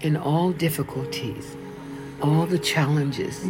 in 0.00 0.16
all 0.16 0.52
difficulties, 0.52 1.56
all 2.22 2.46
the 2.46 2.58
challenges, 2.58 3.44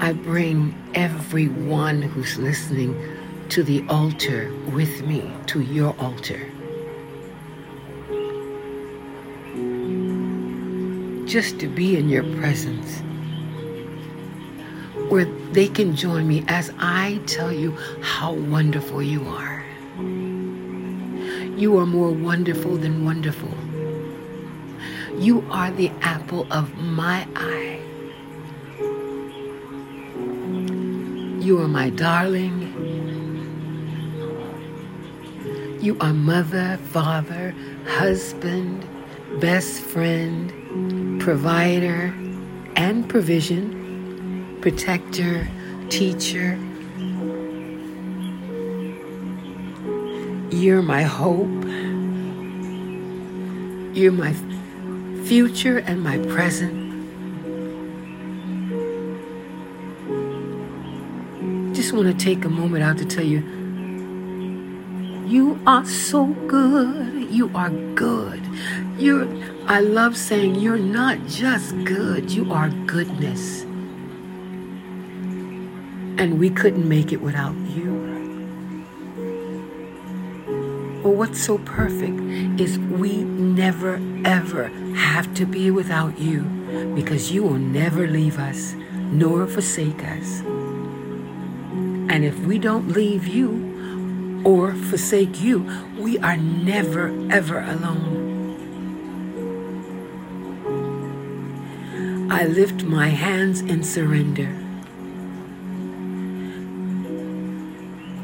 I 0.00 0.12
bring 0.12 0.74
everyone 0.94 2.02
who's 2.02 2.38
listening 2.38 2.96
to 3.50 3.62
the 3.62 3.84
altar 3.88 4.52
with 4.72 5.02
me, 5.06 5.30
to 5.46 5.60
your 5.60 5.94
altar. 5.98 6.50
Just 11.26 11.58
to 11.60 11.68
be 11.68 11.96
in 11.96 12.08
your 12.08 12.24
presence, 12.36 13.00
where 15.10 15.26
they 15.52 15.68
can 15.68 15.94
join 15.94 16.26
me 16.26 16.44
as 16.48 16.72
I 16.78 17.20
tell 17.26 17.52
you 17.52 17.72
how 18.02 18.32
wonderful 18.32 19.02
you 19.02 19.26
are. 19.28 19.64
You 21.56 21.78
are 21.78 21.86
more 21.86 22.10
wonderful 22.10 22.76
than 22.76 23.04
wonderful. 23.04 23.52
You 25.24 25.42
are 25.50 25.70
the 25.70 25.90
apple 26.02 26.46
of 26.52 26.76
my 26.76 27.26
eye. 27.34 27.80
You 31.40 31.62
are 31.62 31.66
my 31.66 31.88
darling. 31.88 32.60
You 35.80 35.96
are 36.02 36.12
mother, 36.12 36.78
father, 36.92 37.54
husband, 37.86 38.86
best 39.40 39.80
friend, 39.80 41.22
provider, 41.22 42.14
and 42.76 43.08
provision, 43.08 44.58
protector, 44.60 45.48
teacher. 45.88 46.58
You're 50.50 50.82
my 50.82 51.02
hope. 51.04 51.64
You're 53.96 54.12
my 54.12 54.34
future 55.24 55.78
and 55.78 56.02
my 56.02 56.18
present. 56.18 56.84
Just 61.74 61.92
want 61.94 62.06
to 62.06 62.14
take 62.14 62.44
a 62.44 62.48
moment 62.48 62.84
out 62.84 62.98
to 62.98 63.06
tell 63.06 63.24
you 63.24 63.40
you 65.26 65.58
are 65.66 65.84
so 65.86 66.26
good. 66.46 67.30
You 67.30 67.50
are 67.54 67.70
good. 67.94 68.42
You're 68.98 69.26
I 69.66 69.80
love 69.80 70.14
saying 70.16 70.56
you're 70.56 70.76
not 70.76 71.26
just 71.26 71.72
good, 71.84 72.30
you 72.30 72.52
are 72.52 72.68
goodness. 72.86 73.62
And 76.20 76.38
we 76.38 76.50
couldn't 76.50 76.86
make 76.86 77.12
it 77.12 77.22
without 77.22 77.54
you. 77.54 78.12
Well, 81.02 81.14
what's 81.14 81.42
so 81.42 81.58
perfect 81.58 82.20
is 82.60 82.78
we 82.78 83.24
never 83.24 84.00
ever 84.24 84.70
have 84.94 85.34
to 85.34 85.46
be 85.46 85.70
without 85.70 86.18
you 86.18 86.42
because 86.94 87.32
you 87.32 87.42
will 87.42 87.58
never 87.58 88.06
leave 88.06 88.38
us 88.38 88.74
nor 88.94 89.46
forsake 89.46 90.02
us. 90.04 90.40
And 92.10 92.24
if 92.24 92.38
we 92.40 92.58
don't 92.58 92.88
leave 92.88 93.26
you 93.26 94.42
or 94.44 94.74
forsake 94.74 95.40
you, 95.40 95.68
we 95.98 96.18
are 96.18 96.36
never 96.36 97.08
ever 97.30 97.60
alone. 97.60 98.24
I 102.30 102.46
lift 102.46 102.82
my 102.84 103.08
hands 103.08 103.60
in 103.60 103.82
surrender 103.82 104.60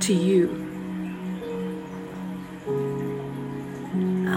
to 0.00 0.14
you. 0.14 0.59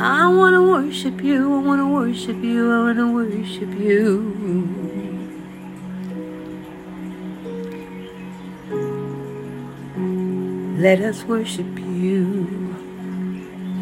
I 0.05 0.27
want 0.27 0.53
to 0.53 0.61
worship 0.61 1.23
you, 1.23 1.55
I 1.55 1.59
want 1.59 1.79
to 1.79 1.87
worship 1.87 2.43
you, 2.43 2.73
I 2.73 2.79
want 2.83 2.97
to 2.97 3.13
worship 3.13 3.69
you. 3.79 4.35
Let 10.77 10.99
us 10.99 11.23
worship 11.23 11.79
you. 11.79 12.45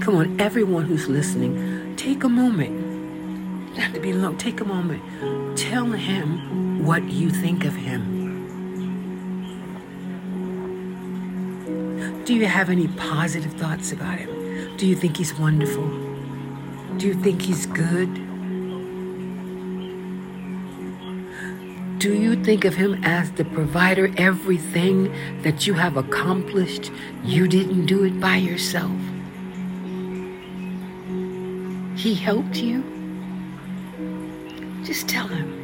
Come 0.01 0.15
on, 0.17 0.39
everyone 0.39 0.85
who's 0.85 1.07
listening, 1.07 1.95
take 1.95 2.23
a 2.23 2.29
moment. 2.29 3.75
Have 3.79 3.93
to 3.95 3.99
be 3.99 4.11
alone. 4.11 4.37
Take 4.37 4.61
a 4.61 4.65
moment. 4.65 5.57
Tell 5.57 5.87
him 5.87 6.85
what 6.85 7.03
you 7.05 7.31
think 7.31 7.65
of 7.65 7.75
him. 7.75 8.21
Do 12.25 12.35
you 12.35 12.45
have 12.45 12.69
any 12.69 12.89
positive 12.89 13.53
thoughts 13.53 13.91
about 13.91 14.19
him? 14.19 14.77
Do 14.77 14.85
you 14.85 14.95
think 14.95 15.17
he's 15.17 15.33
wonderful? 15.33 16.00
Do 17.01 17.07
you 17.07 17.15
think 17.15 17.41
he's 17.41 17.65
good? 17.65 18.13
Do 21.97 22.13
you 22.13 22.35
think 22.43 22.63
of 22.63 22.75
him 22.75 23.03
as 23.03 23.31
the 23.31 23.43
provider? 23.43 24.13
Everything 24.17 25.11
that 25.41 25.65
you 25.65 25.73
have 25.73 25.97
accomplished, 25.97 26.91
you 27.23 27.47
didn't 27.47 27.87
do 27.87 28.03
it 28.03 28.19
by 28.19 28.35
yourself. 28.35 28.91
He 31.95 32.13
helped 32.13 32.57
you. 32.57 32.83
Just 34.83 35.09
tell 35.09 35.27
him. 35.27 35.57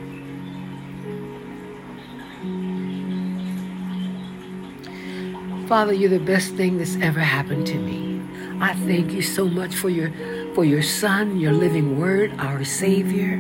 Father, 5.68 5.94
you're 5.94 6.10
the 6.10 6.18
best 6.18 6.56
thing 6.56 6.80
that's 6.80 6.96
ever 6.96 7.20
happened 7.20 7.68
to 7.68 7.76
me. 7.78 8.24
I 8.60 8.74
thank 8.74 9.12
you 9.12 9.22
so 9.22 9.46
much 9.46 9.76
for 9.76 9.90
your 9.90 10.12
for 10.58 10.66
your 10.66 10.82
son, 10.82 11.40
your 11.40 11.54
living 11.54 12.00
word, 12.00 12.34
our 12.40 12.64
savior. 12.64 13.38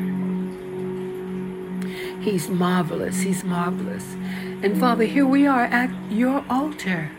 He's 2.22 2.48
marvelous. 2.48 3.20
He's 3.20 3.44
marvelous. 3.44 4.04
And 4.62 4.80
Father, 4.80 5.04
here 5.04 5.26
we 5.26 5.48
are 5.48 5.64
at 5.64 5.90
your 6.12 6.46
altar. 6.48 7.10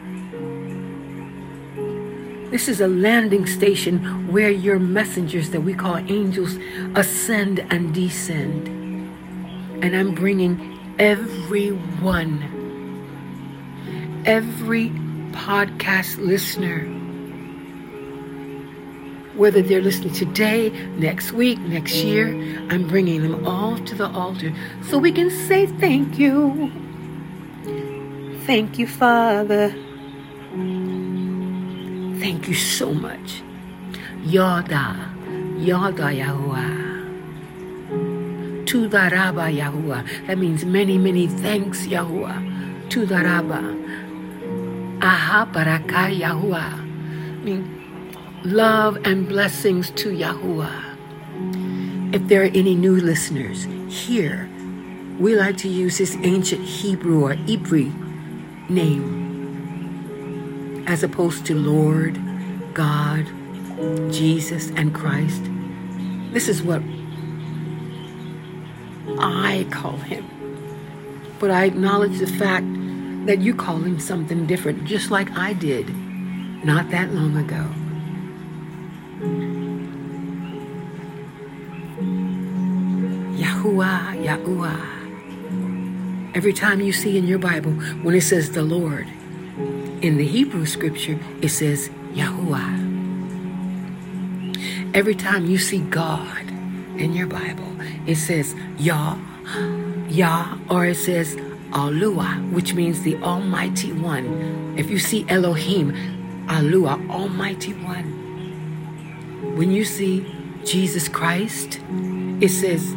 This 2.53 2.69
is 2.69 2.81
a 2.81 2.87
landing 2.87 3.45
station 3.47 4.31
where 4.31 4.53
your 4.53 4.79
messengers, 4.79 5.51
that 5.51 5.63
we 5.63 5.75
call 5.75 5.97
angels, 5.97 6.57
ascend 6.95 7.59
and 7.69 7.93
descend. 7.93 8.69
And 9.83 9.97
I'm 9.97 10.15
bringing 10.15 10.79
everyone, 11.01 12.39
every 14.25 14.91
podcast 15.33 16.25
listener, 16.25 16.98
whether 19.39 19.63
they're 19.63 19.81
listening 19.81 20.13
today, 20.13 20.71
next 20.99 21.33
week, 21.33 21.59
next 21.61 21.95
year, 21.95 22.27
I'm 22.71 22.89
bringing 22.89 23.23
them 23.23 23.47
all 23.47 23.79
to 23.79 23.95
the 23.95 24.09
altar 24.09 24.53
so 24.83 24.99
we 24.99 25.13
can 25.13 25.31
say 25.31 25.67
thank 25.67 26.19
you. 26.19 26.73
Thank 28.45 28.79
you, 28.79 28.87
Father. 28.87 29.71
Thank 32.19 32.49
you 32.49 32.55
so 32.55 32.93
much. 32.93 33.43
Yada, 34.25 34.97
Yada 35.57 36.11
Yahuwah. 36.11 36.89
Tudaraba 38.65 39.55
Yahuwah. 39.55 40.27
That 40.27 40.39
means 40.39 40.65
many, 40.65 40.99
many 40.99 41.29
thanks, 41.29 41.87
Yahuwah. 41.87 42.43
Tudaraba. 42.89 43.63
Aha 45.01 45.45
Baraka 45.53 46.11
Yahuwah. 46.11 46.73
I 46.75 47.45
mean, 47.45 47.78
love 48.53 48.99
and 49.05 49.29
blessings 49.29 49.91
to 49.91 50.11
Yahuwah. 50.11 52.15
If 52.15 52.27
there 52.29 52.43
are 52.43 52.51
any 52.55 52.75
new 52.75 52.97
listeners 52.97 53.67
here, 53.89 54.49
we 55.19 55.37
like 55.37 55.59
to 55.59 55.69
use 55.69 55.99
this 55.99 56.17
ancient 56.23 56.65
Hebrew 56.65 57.27
or 57.27 57.35
Ibri 57.35 57.93
name 58.71 59.27
as 60.87 61.03
opposed 61.03 61.45
to 61.47 61.55
Lord, 61.55 62.19
God, 62.73 63.27
Jesus, 64.11 64.71
and 64.71 64.95
Christ. 64.95 65.43
This 66.33 66.49
is 66.49 66.63
what 66.63 66.81
I 69.19 69.67
call 69.71 69.99
him. 69.99 70.25
But 71.39 71.51
I 71.51 71.65
acknowledge 71.65 72.19
the 72.19 72.27
fact 72.27 72.65
that 73.27 73.43
you 73.43 73.55
call 73.55 73.77
him 73.77 74.01
something 74.01 74.47
different, 74.47 74.87
just 74.87 75.11
like 75.11 75.31
I 75.33 75.53
did 75.53 75.95
not 76.65 76.89
that 76.91 77.13
long 77.13 77.37
ago. 77.37 77.67
Yahuwah, 83.39 84.19
Yahuwah. 84.27 84.81
Every 86.35 86.53
time 86.53 86.81
you 86.81 86.93
see 86.93 87.17
in 87.17 87.27
your 87.27 87.39
Bible 87.39 87.71
when 88.03 88.15
it 88.15 88.23
says 88.23 88.51
the 88.51 88.63
Lord, 88.63 89.07
in 90.03 90.17
the 90.17 90.27
Hebrew 90.27 90.67
scripture 90.67 91.19
it 91.41 91.51
says 91.51 91.89
Yahuwah. 92.15 92.87
Every 94.93 95.15
time 95.15 95.47
you 95.47 95.57
see 95.57 95.79
God 95.79 96.49
in 96.99 97.13
your 97.13 97.29
Bible, 97.29 97.73
it 98.07 98.17
says 98.17 98.57
Yah, 98.77 99.17
Yah, 100.09 100.59
or 100.69 100.87
it 100.87 100.97
says 100.97 101.37
Alua, 101.71 102.51
which 102.51 102.75
means 102.75 103.03
the 103.03 103.17
Almighty 103.23 103.93
One. 103.93 104.75
If 104.77 104.91
you 104.91 104.99
see 104.99 105.25
Elohim, 105.29 105.93
Alua, 106.49 107.09
Almighty 107.09 107.75
One. 107.75 108.17
When 109.57 109.71
you 109.71 109.85
see 109.85 110.27
Jesus 110.65 111.09
Christ, 111.09 111.81
it 112.41 112.49
says, 112.49 112.97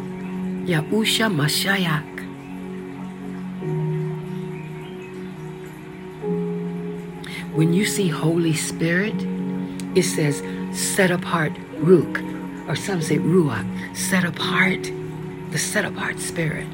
Yahusha 0.64 1.28
Mashiach. 1.28 2.12
When 7.52 7.72
you 7.72 7.84
see 7.84 8.06
Holy 8.08 8.54
Spirit, 8.54 9.14
it 9.96 10.04
says 10.04 10.40
set 10.72 11.10
apart 11.10 11.52
Rook, 11.78 12.20
or 12.68 12.76
some 12.76 13.02
say 13.02 13.18
Ruach, 13.18 13.66
set 13.96 14.24
apart, 14.24 14.84
the 15.50 15.58
set 15.58 15.84
apart 15.84 16.20
spirit. 16.20 16.68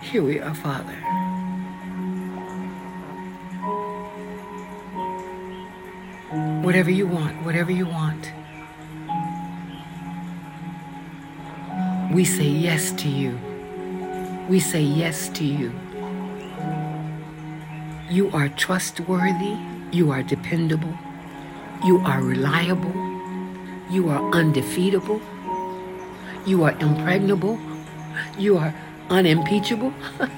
Here 0.00 0.22
we 0.22 0.38
are, 0.38 0.54
Father. 0.54 0.96
Whatever 6.68 6.90
you 6.90 7.06
want, 7.06 7.46
whatever 7.46 7.72
you 7.72 7.86
want. 7.86 8.30
We 12.12 12.26
say 12.26 12.44
yes 12.44 12.92
to 12.92 13.08
you. 13.08 13.40
We 14.50 14.60
say 14.60 14.82
yes 14.82 15.30
to 15.30 15.44
you. 15.46 15.72
You 18.10 18.30
are 18.32 18.50
trustworthy. 18.50 19.56
You 19.92 20.10
are 20.10 20.22
dependable. 20.22 20.92
You 21.86 22.00
are 22.00 22.20
reliable. 22.20 22.92
You 23.90 24.10
are 24.10 24.30
undefeatable. 24.34 25.22
You 26.44 26.64
are 26.64 26.72
impregnable. 26.72 27.58
You 28.36 28.58
are 28.58 28.74
unimpeachable. 29.08 29.94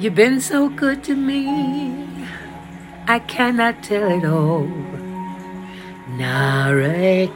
You've 0.00 0.14
been 0.14 0.40
so 0.40 0.70
good 0.70 1.04
to 1.04 1.14
me. 1.14 2.08
I 3.06 3.18
cannot 3.18 3.82
tell 3.82 4.10
it 4.10 4.24
all. 4.24 4.66
Narekelemo. 6.16 7.28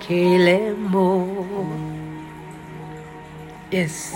Yes. 3.71 4.15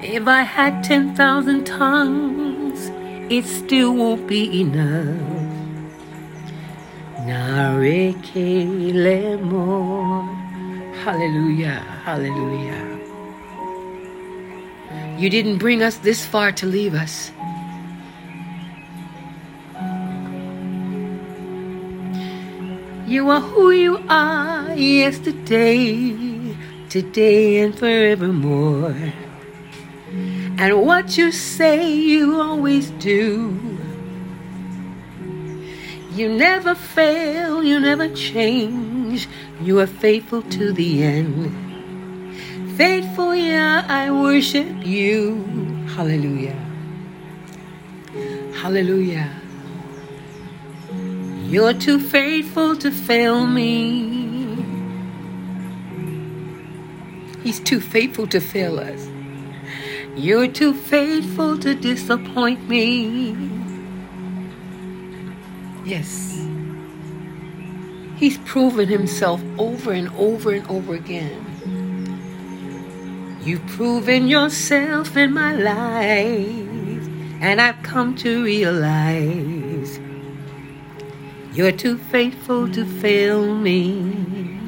If 0.00 0.26
I 0.26 0.40
had 0.40 0.82
10,000 0.82 1.66
tongues, 1.66 2.90
it 3.30 3.44
still 3.44 3.94
won't 3.94 4.26
be 4.26 4.62
enough. 4.62 5.20
Narekelemo. 7.28 8.24
Hallelujah. 11.04 11.84
Hallelujah. 12.06 12.93
You 15.16 15.30
didn't 15.30 15.58
bring 15.58 15.82
us 15.82 15.96
this 15.98 16.26
far 16.26 16.50
to 16.52 16.66
leave 16.66 16.94
us. 16.94 17.30
You 23.06 23.30
are 23.30 23.40
who 23.40 23.70
you 23.70 24.02
are 24.08 24.74
yesterday, 24.74 26.56
today, 26.88 27.60
and 27.60 27.78
forevermore. 27.78 28.96
And 30.58 30.82
what 30.82 31.16
you 31.16 31.30
say, 31.30 31.92
you 31.92 32.40
always 32.40 32.90
do. 32.90 33.56
You 36.12 36.28
never 36.28 36.74
fail, 36.74 37.62
you 37.62 37.78
never 37.78 38.08
change. 38.14 39.28
You 39.62 39.78
are 39.78 39.86
faithful 39.86 40.42
to 40.42 40.72
the 40.72 41.04
end. 41.04 41.63
Faithful, 42.76 43.36
yeah, 43.36 43.86
I 43.88 44.10
worship 44.10 44.84
you. 44.84 45.44
Hallelujah. 45.94 46.58
Hallelujah. 48.52 49.30
You're 51.46 51.74
too 51.74 52.00
faithful 52.00 52.74
to 52.78 52.90
fail 52.90 53.46
me. 53.46 54.56
He's 57.44 57.60
too 57.60 57.80
faithful 57.80 58.26
to 58.26 58.40
fail 58.40 58.80
us. 58.80 59.06
You're 60.16 60.48
too 60.48 60.74
faithful 60.74 61.56
to 61.58 61.76
disappoint 61.76 62.68
me. 62.68 63.36
Yes. 65.84 66.44
He's 68.16 68.38
proven 68.38 68.88
himself 68.88 69.40
over 69.58 69.92
and 69.92 70.08
over 70.16 70.52
and 70.52 70.66
over 70.68 70.94
again. 70.94 71.43
You've 73.44 73.66
proven 73.66 74.26
yourself 74.26 75.18
in 75.18 75.34
my 75.34 75.54
life, 75.54 77.06
and 77.42 77.60
I've 77.60 77.82
come 77.82 78.14
to 78.16 78.42
realize 78.42 80.00
you're 81.52 81.70
too 81.70 81.98
faithful 81.98 82.72
to 82.72 82.86
fail 82.86 83.54
me. 83.54 84.58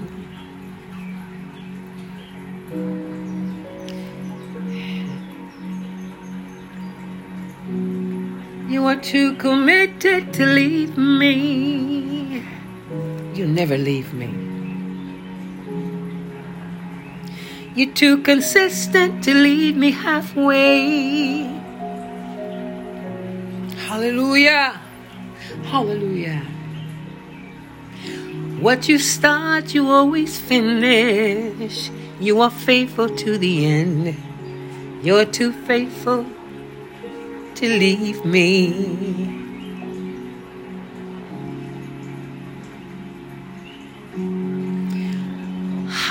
You 8.69 8.85
are 8.85 8.97
too 8.97 9.37
committed 9.37 10.35
to 10.35 10.45
leave 10.45 10.99
me. 10.99 12.43
You'll 13.33 13.49
never 13.49 13.79
leave 13.79 14.13
me. 14.13 14.46
You're 17.77 17.93
too 17.93 18.23
consistent 18.23 19.23
to 19.25 19.35
leave 19.35 19.77
me 19.77 19.91
halfway. 19.91 21.43
Hallelujah. 23.87 24.81
Hallelujah. 25.65 26.43
What 28.61 28.89
you 28.89 28.99
start, 28.99 29.75
you 29.75 29.91
always 29.91 30.41
finish. 30.41 31.91
You 32.19 32.41
are 32.41 32.51
faithful 32.51 33.11
to 33.11 33.37
the 33.37 33.67
end. 33.67 34.17
You're 35.03 35.27
too 35.27 35.53
faithful 35.53 36.25
to 37.57 37.69
leave 37.69 38.25
me. 38.25 39.46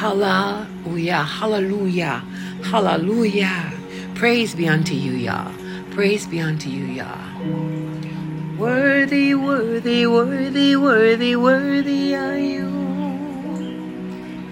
Hallelujah, 0.06 1.24
hallelujah, 1.24 2.24
hallelujah. 2.62 3.74
Praise 4.14 4.54
be 4.54 4.70
unto 4.70 4.94
you, 4.94 5.14
Yah. 5.14 5.52
Praise 5.90 6.28
be 6.28 6.40
unto 6.40 6.70
you, 6.70 6.86
Yah. 6.86 7.18
Worthy, 8.56 9.34
worthy, 9.34 10.06
worthy, 10.06 10.76
worthy, 10.76 11.36
worthy 11.36 12.16
are 12.16 12.38
you. 12.38 12.70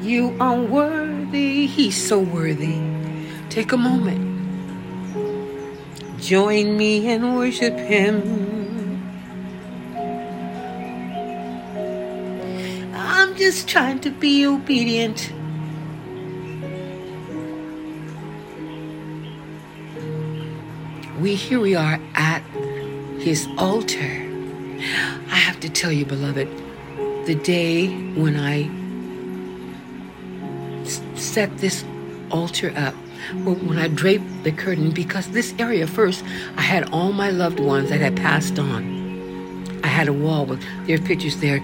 You 0.02 0.36
are 0.40 0.60
worthy. 0.60 1.68
He's 1.68 2.02
so 2.02 2.18
worthy. 2.18 2.82
Take 3.52 3.74
a 3.74 3.78
moment. 3.78 4.26
Join 6.20 6.76
me 6.76 7.08
and 7.10 7.38
worship 7.38 7.78
Him. 7.78 8.26
I'm 12.96 13.36
just 13.36 13.68
trying 13.68 14.00
to 14.00 14.10
be 14.10 14.48
obedient. 14.48 15.32
We 21.24 21.36
here 21.36 21.62
we 21.62 21.74
are 21.74 22.02
at 22.16 22.42
his 23.22 23.48
altar. 23.58 24.12
I 25.32 25.38
have 25.38 25.58
to 25.62 25.70
tell 25.70 25.90
you, 25.90 26.06
beloved, 26.06 26.50
the 27.26 27.36
day 27.36 27.88
when 28.12 28.38
I 28.38 28.68
set 31.16 31.60
this 31.60 31.86
altar 32.30 32.74
up, 32.76 32.94
when 33.46 33.78
I 33.78 33.88
draped 33.88 34.44
the 34.44 34.52
curtain, 34.52 34.92
because 34.92 35.30
this 35.30 35.56
area 35.58 35.88
first, 35.88 36.26
I 36.58 36.62
had 36.62 36.92
all 36.92 37.14
my 37.14 37.30
loved 37.30 37.62
ones 37.62 37.88
that 37.88 38.02
had 38.02 38.18
passed 38.18 38.60
on. 38.60 39.64
I 39.82 39.88
had 39.88 40.10
a 40.10 40.14
wall 40.14 40.46
with 40.46 40.62
their 40.88 40.98
pictures 40.98 41.38
there, 41.38 41.64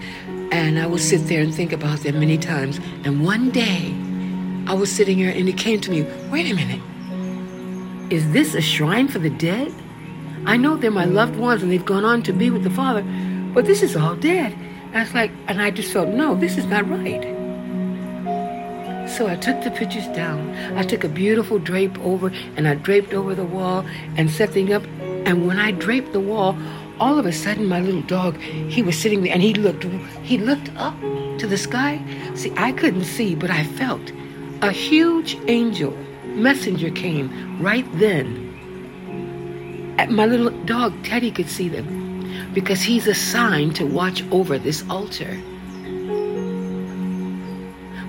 and 0.52 0.78
I 0.78 0.86
would 0.86 1.02
sit 1.02 1.26
there 1.26 1.42
and 1.42 1.54
think 1.54 1.72
about 1.72 1.98
them 1.98 2.18
many 2.18 2.38
times. 2.38 2.80
And 3.04 3.22
one 3.22 3.50
day, 3.50 3.94
I 4.66 4.72
was 4.72 4.90
sitting 4.90 5.18
here, 5.18 5.34
and 5.36 5.50
it 5.50 5.58
came 5.58 5.82
to 5.82 5.90
me 5.90 6.06
wait 6.30 6.50
a 6.50 6.54
minute. 6.54 6.80
Is 8.10 8.32
this 8.32 8.56
a 8.56 8.60
shrine 8.60 9.06
for 9.06 9.20
the 9.20 9.30
dead? 9.30 9.72
I 10.44 10.56
know 10.56 10.76
they're 10.76 10.90
my 10.90 11.04
loved 11.04 11.36
ones 11.36 11.62
and 11.62 11.70
they've 11.70 11.84
gone 11.84 12.04
on 12.04 12.24
to 12.24 12.32
be 12.32 12.50
with 12.50 12.64
the 12.64 12.70
Father, 12.70 13.04
but 13.54 13.66
this 13.66 13.84
is 13.84 13.94
all 13.94 14.16
dead. 14.16 14.52
And 14.88 14.96
I 14.96 15.02
was 15.02 15.14
like, 15.14 15.30
and 15.46 15.62
I 15.62 15.70
just 15.70 15.92
felt, 15.92 16.08
no, 16.08 16.34
this 16.34 16.58
is 16.58 16.66
not 16.66 16.88
right. 16.88 17.22
So 19.08 19.28
I 19.28 19.36
took 19.36 19.62
the 19.62 19.70
pictures 19.70 20.08
down. 20.08 20.50
I 20.76 20.82
took 20.82 21.04
a 21.04 21.08
beautiful 21.08 21.60
drape 21.60 21.96
over 22.00 22.32
and 22.56 22.66
I 22.66 22.74
draped 22.74 23.14
over 23.14 23.32
the 23.36 23.44
wall 23.44 23.86
and 24.16 24.28
set 24.28 24.50
things 24.50 24.72
up. 24.72 24.82
And 25.24 25.46
when 25.46 25.60
I 25.60 25.70
draped 25.70 26.12
the 26.12 26.18
wall, 26.18 26.58
all 26.98 27.16
of 27.16 27.26
a 27.26 27.32
sudden, 27.32 27.66
my 27.66 27.78
little 27.78 28.02
dog, 28.02 28.36
he 28.38 28.82
was 28.82 28.98
sitting 28.98 29.22
there 29.22 29.32
and 29.32 29.40
he 29.40 29.54
looked, 29.54 29.84
he 30.24 30.36
looked 30.36 30.70
up 30.76 30.98
to 31.38 31.46
the 31.46 31.56
sky. 31.56 32.02
See, 32.34 32.52
I 32.56 32.72
couldn't 32.72 33.04
see, 33.04 33.36
but 33.36 33.50
I 33.50 33.62
felt 33.62 34.10
a 34.62 34.72
huge 34.72 35.38
angel 35.46 35.96
messenger 36.36 36.90
came 36.90 37.62
right 37.62 37.86
then. 37.98 38.46
My 40.08 40.26
little 40.26 40.50
dog 40.64 40.92
Teddy 41.04 41.30
could 41.30 41.48
see 41.48 41.68
them 41.68 42.00
because 42.54 42.82
he's 42.82 43.06
assigned 43.06 43.76
to 43.76 43.86
watch 43.86 44.24
over 44.30 44.58
this 44.58 44.84
altar. 44.88 45.38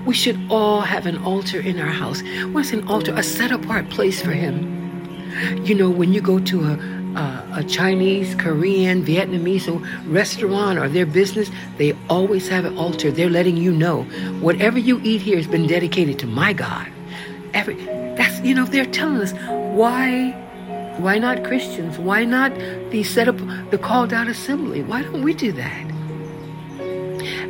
We 0.04 0.14
should 0.14 0.38
all 0.50 0.80
have 0.80 1.06
an 1.06 1.18
altar 1.18 1.60
in 1.60 1.78
our 1.78 1.92
house. 1.92 2.22
What's 2.50 2.72
an 2.72 2.86
altar? 2.88 3.14
A 3.14 3.22
set 3.22 3.52
apart 3.52 3.88
place 3.90 4.20
for 4.20 4.32
Him. 4.32 4.68
You 5.64 5.76
know, 5.76 5.90
when 5.90 6.12
you 6.12 6.20
go 6.20 6.40
to 6.40 6.64
a, 6.64 6.72
a, 7.16 7.46
a 7.58 7.64
Chinese, 7.64 8.34
Korean, 8.34 9.04
Vietnamese 9.04 9.68
restaurant 10.12 10.78
or 10.78 10.88
their 10.88 11.06
business, 11.06 11.50
they 11.78 11.96
always 12.10 12.48
have 12.48 12.64
an 12.64 12.76
altar. 12.76 13.12
They're 13.12 13.30
letting 13.30 13.56
you 13.56 13.72
know 13.72 14.02
whatever 14.40 14.78
you 14.78 15.00
eat 15.04 15.22
here 15.22 15.36
has 15.36 15.46
been 15.46 15.68
dedicated 15.68 16.18
to 16.20 16.26
my 16.26 16.52
God. 16.52 16.90
Every 17.54 17.76
that's 18.16 18.40
you 18.40 18.54
know 18.54 18.64
they're 18.64 18.86
telling 18.86 19.20
us 19.20 19.32
why 19.76 20.32
why 20.98 21.18
not 21.18 21.42
Christians? 21.44 21.98
Why 21.98 22.24
not 22.24 22.54
the 22.90 23.02
set 23.02 23.26
up 23.26 23.36
the 23.70 23.78
called 23.78 24.12
out 24.12 24.28
assembly? 24.28 24.82
Why 24.82 25.02
don't 25.02 25.22
we 25.22 25.32
do 25.34 25.52
that? 25.52 25.90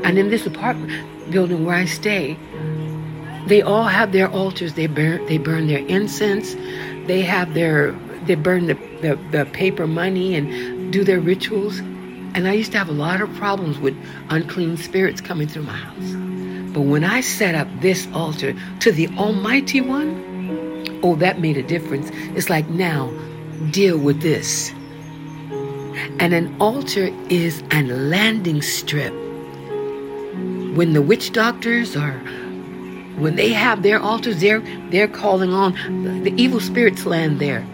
And 0.05 0.19
in 0.19 0.31
this 0.31 0.47
apartment 0.47 1.31
building 1.31 1.65
where 1.65 1.77
I 1.77 1.87
stay, 1.87 2.39
they 3.47 3.61
all 3.61 3.85
have 3.85 4.13
their 4.13 4.31
altars. 4.31 4.75
They 4.75 4.87
burn 4.87 5.27
they 5.27 5.39
burn 5.39 5.67
their 5.67 5.85
incense. 5.87 6.55
They 7.07 7.23
have 7.23 7.55
their 7.55 7.93
they 8.27 8.37
burn 8.37 8.67
the, 8.67 8.75
the, 9.01 9.19
the 9.33 9.47
paper 9.47 9.89
money 9.89 10.37
and 10.37 10.93
do 10.93 11.03
their 11.03 11.21
rituals. 11.21 11.79
And 12.35 12.47
I 12.47 12.53
used 12.53 12.73
to 12.73 12.79
have 12.79 12.89
a 12.89 12.93
lot 12.93 13.21
of 13.21 13.33
problems 13.35 13.79
with 13.79 13.97
unclean 14.31 14.77
spirits 14.77 15.21
coming 15.21 15.49
through 15.49 15.65
my 15.65 15.77
house. 15.77 16.13
But 16.73 16.83
when 16.83 17.05
I 17.05 17.21
set 17.21 17.55
up 17.55 17.69
this 17.81 18.07
altar 18.15 18.55
to 18.81 18.93
the 18.93 19.09
Almighty 19.19 19.81
One, 19.81 20.32
oh, 21.03 21.17
that 21.17 21.41
made 21.41 21.57
a 21.57 21.63
difference. 21.63 22.11
It's 22.37 22.51
like 22.51 22.69
now, 22.69 23.13
deal 23.71 23.99
with 23.99 24.23
this. 24.23 24.71
And 26.19 26.33
an 26.33 26.55
altar 26.61 27.11
is 27.29 27.63
a 27.71 27.83
landing 27.83 28.63
strip. 28.63 29.13
When 30.77 30.93
the 30.95 31.03
witch 31.03 31.33
doctors 31.33 31.97
are 31.97 32.19
when 33.19 33.37
they 33.37 33.51
have 33.51 33.83
their 33.83 34.01
altars 34.01 34.41
they're 34.41 34.61
they're 34.91 35.07
calling 35.07 35.53
on 35.53 35.75
the, 36.25 36.33
evil 36.37 36.61
spirits 36.61 37.05
land 37.05 37.39
there. 37.41 37.67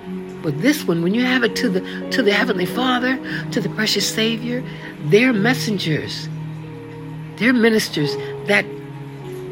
But 0.42 0.60
this 0.60 0.84
one 0.84 1.02
when 1.02 1.14
you 1.14 1.24
have 1.24 1.44
it 1.44 1.54
to 1.56 1.68
the 1.68 2.10
to 2.10 2.22
the 2.22 2.32
heavenly 2.32 2.66
father 2.66 3.16
to 3.52 3.60
the 3.60 3.68
precious 3.70 4.12
savior 4.12 4.64
they're 5.04 5.32
messengers. 5.32 6.28
They're 7.36 7.52
ministers 7.52 8.16
that 8.48 8.66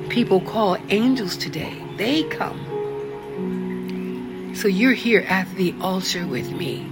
people 0.09 0.41
call 0.41 0.77
angels 0.89 1.37
today. 1.37 1.81
They 1.97 2.25
come 2.25 2.66
so 4.57 4.69
you're 4.69 4.93
here 4.93 5.25
at 5.29 5.49
the 5.55 5.75
altar 5.81 6.27
with 6.27 6.51
me 6.51 6.91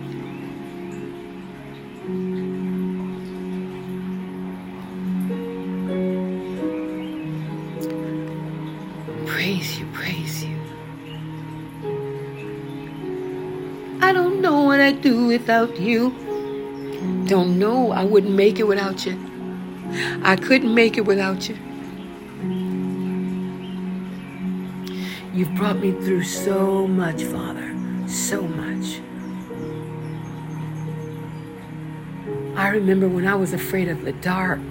praise 9.45 9.79
you, 9.79 9.87
praise 9.93 10.45
you. 10.45 10.57
I 14.01 14.13
don't 14.13 14.41
know 14.41 14.63
what 14.63 14.81
I'd 14.81 15.03
do 15.03 15.27
without 15.27 15.79
you. 15.79 16.11
Don't 17.27 17.59
know 17.59 17.93
I 17.93 18.05
wouldn't 18.05 18.35
make 18.35 18.59
it 18.59 18.67
without 18.67 19.05
you. 19.05 19.19
I 20.23 20.37
couldn't 20.37 20.75
make 20.75 20.97
it 20.97 21.03
without 21.03 21.49
you. 21.49 21.57
You've 25.45 25.57
brought 25.57 25.79
me 25.79 25.93
through 25.93 26.25
so 26.25 26.87
much, 26.87 27.23
Father. 27.25 27.77
So 28.09 28.41
much. 28.41 29.03
I 32.57 32.69
remember 32.69 33.11
when 33.11 33.27
I 33.27 33.35
was 33.35 33.53
afraid 33.53 33.89
of 33.89 34.07
the 34.07 34.15
dark. 34.15 34.63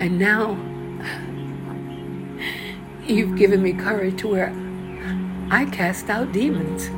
And 0.00 0.18
now 0.18 0.58
you've 3.06 3.38
given 3.38 3.62
me 3.62 3.72
courage 3.72 4.18
to 4.22 4.26
where 4.26 4.52
I 5.48 5.64
cast 5.66 6.10
out 6.10 6.32
demons. 6.32 6.90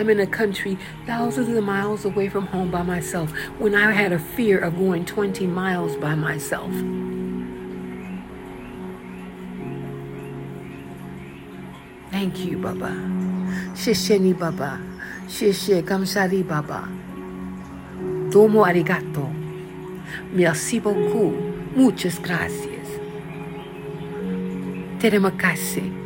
I'm 0.00 0.08
in 0.08 0.18
a 0.18 0.26
country 0.26 0.78
thousands 1.04 1.54
of 1.54 1.62
miles 1.62 2.06
away 2.06 2.30
from 2.30 2.46
home 2.46 2.70
by 2.70 2.82
myself 2.82 3.30
when 3.58 3.74
I 3.74 3.92
had 3.92 4.12
a 4.12 4.18
fear 4.18 4.58
of 4.58 4.78
going 4.78 5.04
20 5.04 5.46
miles 5.46 5.94
by 5.96 6.14
myself. 6.14 6.72
Thank 12.10 12.46
you, 12.46 12.56
Baba. 12.56 12.96
Shisheni 13.76 14.32
Baba. 14.38 14.80
Shishe 15.26 15.82
Kamsari 15.82 16.48
Baba. 16.48 16.88
Domo 18.30 18.64
arigato. 18.64 19.30
Merci 20.32 20.80
beaucoup. 20.80 21.34
Muchas 21.76 22.18
gracias. 22.18 22.88
Terima 24.98 25.30
kasih. 25.30 25.99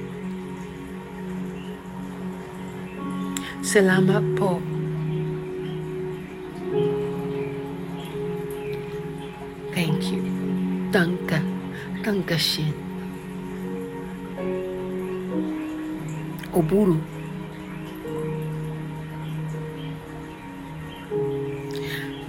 Salamat 3.75 4.23
po. 4.39 4.63
Thank 9.75 10.15
you. 10.15 10.23
Danke. 10.95 11.43
Dankeschön. 12.07 12.71
Oburu. 16.55 17.03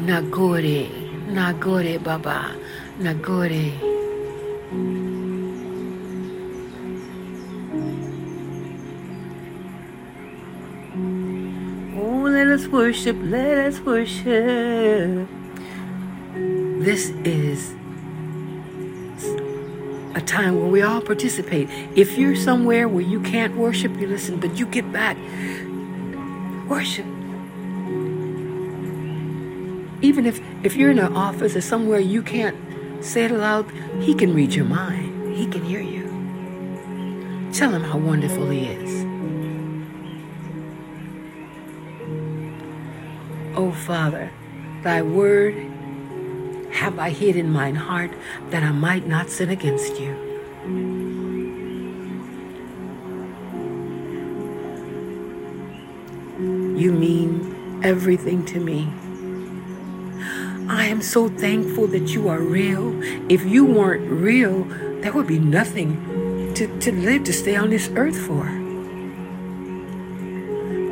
Nagore, 0.01 0.89
Nagore 1.29 2.01
Baba, 2.01 2.57
Nagore. 2.97 3.94
Worship, 12.75 13.15
let 13.21 13.57
us 13.57 13.79
worship. 13.79 15.27
This 16.83 17.09
is 17.23 17.73
a 20.13 20.21
time 20.21 20.59
where 20.59 20.69
we 20.69 20.81
all 20.81 21.01
participate. 21.01 21.69
If 21.95 22.17
you're 22.17 22.35
somewhere 22.35 22.89
where 22.89 23.01
you 23.01 23.21
can't 23.21 23.55
worship, 23.55 23.97
you 23.97 24.07
listen, 24.07 24.39
but 24.41 24.59
you 24.59 24.65
get 24.65 24.91
back, 24.91 25.15
worship 26.67 27.05
even 30.01 30.25
if, 30.25 30.39
if 30.63 30.75
you're 30.75 30.91
in 30.91 30.99
an 30.99 31.15
office 31.15 31.55
or 31.55 31.61
somewhere 31.61 31.99
you 31.99 32.21
can't 32.21 32.55
say 33.03 33.25
it 33.25 33.31
aloud, 33.31 33.69
he 34.01 34.13
can 34.13 34.33
read 34.33 34.53
your 34.53 34.65
mind. 34.65 35.35
He 35.35 35.47
can 35.47 35.63
hear 35.63 35.81
you. 35.81 36.05
Tell 37.53 37.71
him 37.71 37.83
how 37.83 37.97
wonderful 37.97 38.49
he 38.49 38.65
is. 38.65 39.04
O 43.55 43.67
oh, 43.67 43.71
Father, 43.71 44.31
thy 44.83 45.01
word 45.01 45.55
have 46.73 46.99
I 46.99 47.09
hid 47.09 47.37
in 47.37 47.53
mine 47.53 47.75
heart 47.75 48.11
that 48.49 48.63
I 48.63 48.71
might 48.73 49.07
not 49.07 49.29
sin 49.29 49.49
against 49.49 49.97
you. 49.97 50.13
You 56.77 56.91
mean 56.91 57.79
everything 57.81 58.45
to 58.47 58.59
me. 58.59 58.91
I 60.67 60.87
am 60.87 61.01
so 61.01 61.29
thankful 61.29 61.87
that 61.87 62.09
you 62.09 62.27
are 62.27 62.41
real. 62.41 63.01
If 63.31 63.45
you 63.45 63.63
weren't 63.63 64.11
real, 64.11 64.65
there 64.99 65.13
would 65.13 65.27
be 65.27 65.39
nothing 65.39 66.53
to, 66.55 66.67
to 66.79 66.91
live, 66.91 67.23
to 67.23 67.31
stay 67.31 67.55
on 67.55 67.69
this 67.69 67.89
earth 67.95 68.17
for. 68.17 68.49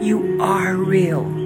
You 0.02 0.38
are 0.42 0.76
real. 0.76 1.43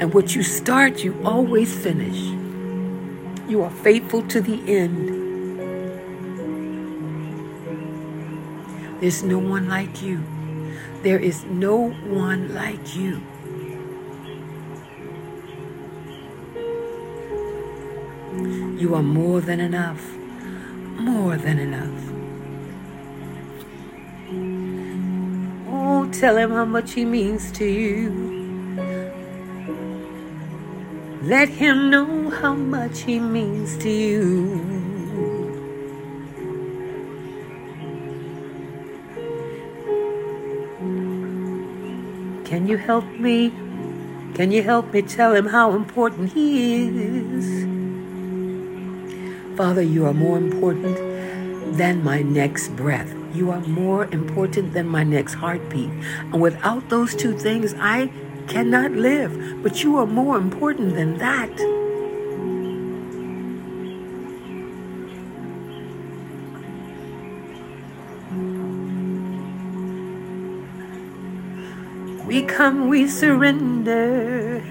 And 0.00 0.12
what 0.12 0.34
you 0.34 0.42
start, 0.42 1.04
you 1.04 1.14
always 1.24 1.72
finish. 1.76 2.18
You 3.48 3.62
are 3.62 3.70
faithful 3.70 4.22
to 4.28 4.40
the 4.40 4.60
end. 4.66 5.10
There's 9.00 9.22
no 9.22 9.38
one 9.38 9.68
like 9.68 10.02
you. 10.02 10.22
There 11.02 11.18
is 11.18 11.44
no 11.44 11.90
one 11.90 12.54
like 12.54 12.96
you. 12.96 13.20
You 18.78 18.94
are 18.94 19.02
more 19.02 19.40
than 19.40 19.60
enough. 19.60 20.02
More 20.98 21.36
than 21.36 21.58
enough. 21.58 22.00
Oh, 25.70 26.10
tell 26.10 26.36
him 26.36 26.50
how 26.50 26.64
much 26.64 26.94
he 26.94 27.04
means 27.04 27.52
to 27.52 27.64
you. 27.64 28.33
Let 31.24 31.48
him 31.48 31.88
know 31.88 32.28
how 32.28 32.52
much 32.54 33.00
he 33.00 33.18
means 33.18 33.78
to 33.78 33.88
you. 33.88 34.60
Can 42.44 42.66
you 42.66 42.76
help 42.76 43.06
me? 43.06 43.54
Can 44.34 44.52
you 44.52 44.62
help 44.62 44.92
me 44.92 45.00
tell 45.00 45.34
him 45.34 45.46
how 45.46 45.72
important 45.72 46.34
he 46.34 46.88
is? 46.88 47.64
Father, 49.56 49.80
you 49.80 50.04
are 50.04 50.12
more 50.12 50.36
important 50.36 50.98
than 51.78 52.04
my 52.04 52.20
next 52.20 52.76
breath. 52.76 53.14
You 53.32 53.50
are 53.50 53.62
more 53.62 54.04
important 54.12 54.74
than 54.74 54.88
my 54.88 55.04
next 55.04 55.34
heartbeat. 55.34 55.88
And 56.32 56.42
without 56.42 56.90
those 56.90 57.14
two 57.14 57.32
things, 57.32 57.74
I 57.78 58.10
cannot 58.48 58.92
live. 58.92 59.62
But 59.62 59.82
you 59.82 59.96
are 59.96 60.06
more 60.06 60.36
important 60.36 60.94
than 60.94 61.18
that. 61.18 61.50
We 72.26 72.42
come, 72.42 72.88
we 72.88 73.06
surrender. 73.06 74.62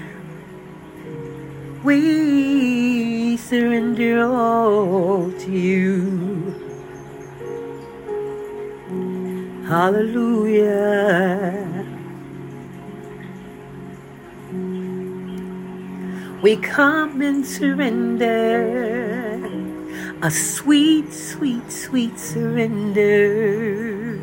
We 1.84 3.38
surrender 3.38 4.25
all 4.25 5.32
to 5.32 5.51
you. 5.51 6.56
Hallelujah. 9.68 11.43
We 16.44 16.58
come 16.58 17.22
and 17.22 17.46
surrender. 17.46 19.40
A 20.22 20.30
sweet, 20.30 21.14
sweet, 21.14 21.72
sweet 21.72 22.20
surrender. 22.20 24.18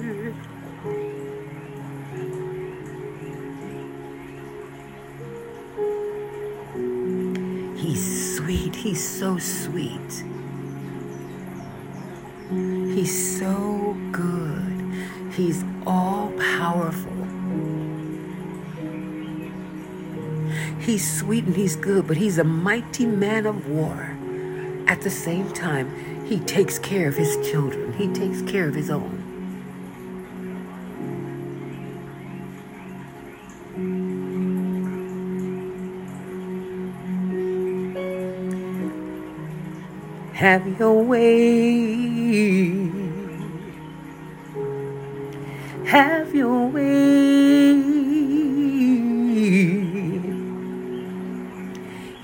He's 7.76 8.36
sweet. 8.36 8.76
He's 8.76 9.02
so 9.02 9.38
sweet. 9.38 10.24
He's 12.50 13.38
so 13.38 13.96
good. 14.12 14.94
He's 15.32 15.64
all 15.86 16.32
powerful. 16.38 17.09
He's 20.90 21.18
sweet 21.20 21.44
and 21.44 21.54
he's 21.54 21.76
good, 21.76 22.08
but 22.08 22.16
he's 22.16 22.38
a 22.38 22.42
mighty 22.42 23.06
man 23.06 23.46
of 23.46 23.68
war. 23.68 24.16
At 24.88 25.02
the 25.02 25.08
same 25.08 25.48
time, 25.52 26.26
he 26.26 26.40
takes 26.40 26.80
care 26.80 27.06
of 27.06 27.16
his 27.16 27.36
children, 27.48 27.92
he 27.92 28.08
takes 28.08 28.42
care 28.42 28.66
of 28.66 28.74
his 28.74 28.90
own. 28.90 29.22
Have 40.34 40.66
your 40.76 41.04
way. 41.04 42.79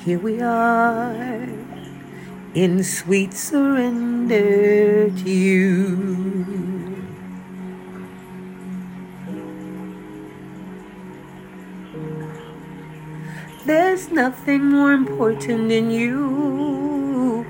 Here 0.07 0.21
we 0.21 0.41
are 0.41 1.49
in 2.55 2.85
sweet 2.85 3.35
surrender 3.35 5.11
to 5.11 5.29
you. 5.29 6.95
There's 13.65 14.13
nothing 14.13 14.67
more 14.67 14.93
important 14.93 15.71
than 15.71 15.91
you. 15.91 17.45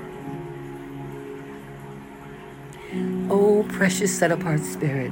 Oh, 3.29 3.67
precious 3.69 4.17
set 4.17 4.31
apart 4.31 4.61
spirit. 4.61 5.11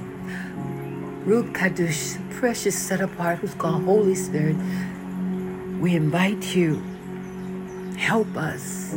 Ruach 1.27 1.53
Kadosh, 1.53 2.17
precious 2.39 2.75
set 2.75 3.01
apart, 3.01 3.38
who's 3.38 3.53
called 3.53 3.84
Holy 3.84 4.15
Spirit. 4.15 4.55
We 5.79 5.95
invite 5.95 6.55
you, 6.55 6.81
help 8.06 8.38
us 8.38 8.96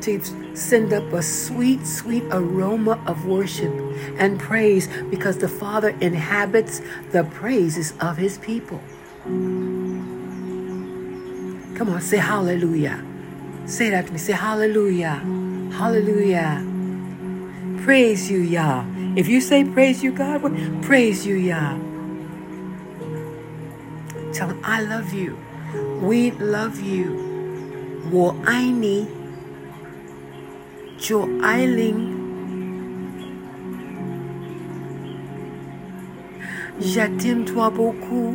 to 0.00 0.56
send 0.56 0.92
up 0.94 1.12
a 1.12 1.22
sweet, 1.22 1.86
sweet 1.86 2.24
aroma 2.30 2.98
of 3.06 3.26
worship 3.26 3.72
and 4.18 4.40
praise 4.40 4.88
because 5.10 5.36
the 5.36 5.48
Father 5.48 5.90
inhabits 6.00 6.80
the 7.12 7.24
praises 7.24 7.92
of 8.00 8.16
his 8.16 8.38
people. 8.38 8.80
Come 11.76 11.90
on, 11.90 12.00
say 12.00 12.16
hallelujah. 12.16 13.04
Say 13.66 13.90
that 13.90 14.06
to 14.06 14.12
me. 14.12 14.18
Say 14.18 14.32
hallelujah. 14.32 15.16
Hallelujah. 15.72 16.64
Praise 17.84 18.30
you, 18.30 18.40
Yah. 18.40 18.84
If 19.16 19.28
you 19.28 19.40
say 19.42 19.64
praise 19.64 20.02
you, 20.02 20.12
God, 20.12 20.40
praise 20.82 21.26
you, 21.26 21.36
Yah. 21.36 21.78
Tell 24.32 24.48
him, 24.48 24.60
I 24.64 24.82
love 24.82 25.12
you. 25.12 25.38
We 26.00 26.30
love 26.30 26.80
you. 26.80 27.12
Wo 28.10 28.32
aini. 28.46 29.06
Jo 30.98 31.28
toi 37.44 37.70
beaucoup. 37.70 38.34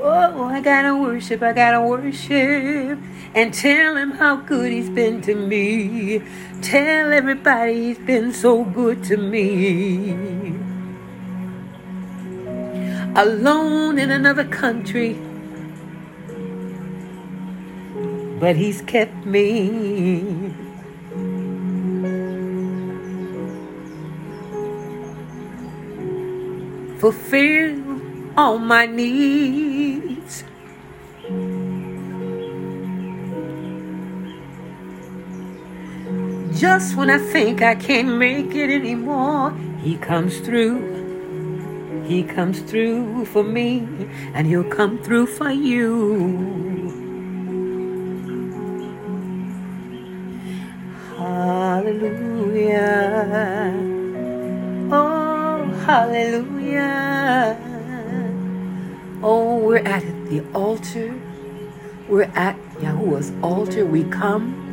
Oh, 0.00 0.44
I 0.44 0.60
gotta 0.60 0.96
worship, 0.96 1.42
I 1.42 1.52
gotta 1.52 1.80
worship 1.82 2.98
and 3.34 3.52
tell 3.52 3.96
him 3.96 4.12
how 4.12 4.36
good 4.36 4.72
he's 4.72 4.90
been 4.90 5.20
to 5.22 5.34
me. 5.34 6.22
Tell 6.62 7.12
everybody 7.12 7.74
he's 7.86 7.98
been 7.98 8.32
so 8.32 8.64
good 8.64 9.04
to 9.04 9.16
me. 9.16 10.54
Alone 13.16 13.98
in 13.98 14.10
another 14.10 14.44
country, 14.44 15.18
but 18.40 18.56
he's 18.56 18.82
kept 18.82 19.26
me. 19.26 20.54
Fulfill 26.98 28.00
all 28.36 28.58
my 28.58 28.86
needs. 28.86 29.93
Just 36.56 36.96
when 36.96 37.10
I 37.10 37.18
think 37.18 37.62
I 37.62 37.74
can't 37.74 38.16
make 38.16 38.54
it 38.54 38.70
anymore, 38.70 39.52
He 39.82 39.96
comes 39.96 40.38
through. 40.38 40.94
He 42.06 42.22
comes 42.22 42.60
through 42.60 43.24
for 43.26 43.42
me, 43.42 43.88
and 44.34 44.46
He'll 44.46 44.62
come 44.62 44.98
through 44.98 45.26
for 45.26 45.50
you. 45.50 46.92
Hallelujah. 51.16 52.84
Oh, 54.92 55.64
hallelujah. 55.86 57.58
Oh, 59.22 59.56
we're 59.56 59.78
at 59.78 60.04
the 60.28 60.44
altar. 60.54 61.12
We're 62.08 62.30
at 62.36 62.56
Yahuwah's 62.80 63.32
altar. 63.42 63.84
We 63.84 64.04
come 64.04 64.63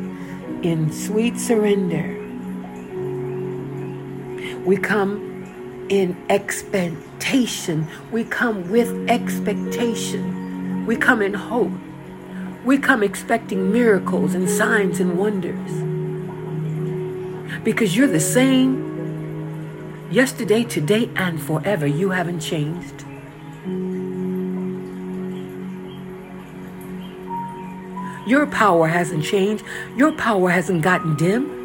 in 0.62 0.92
sweet 0.92 1.38
surrender. 1.38 2.18
We 4.64 4.76
come 4.76 5.86
in 5.88 6.16
expectation. 6.30 7.88
We 8.10 8.24
come 8.24 8.70
with 8.70 9.10
expectation. 9.10 10.86
We 10.86 10.96
come 10.96 11.20
in 11.22 11.34
hope. 11.34 11.72
We 12.64 12.78
come 12.78 13.02
expecting 13.02 13.72
miracles 13.72 14.34
and 14.34 14.48
signs 14.48 15.00
and 15.00 15.18
wonders. 15.18 15.72
Because 17.64 17.96
you're 17.96 18.06
the 18.06 18.20
same 18.20 20.08
yesterday, 20.10 20.64
today, 20.64 21.10
and 21.16 21.42
forever. 21.42 21.86
You 21.86 22.10
haven't 22.10 22.40
changed. 22.40 23.04
Your 28.26 28.46
power 28.46 28.86
hasn't 28.86 29.24
changed. 29.24 29.64
Your 29.96 30.12
power 30.12 30.50
hasn't 30.50 30.82
gotten 30.82 31.16
dim. 31.16 31.60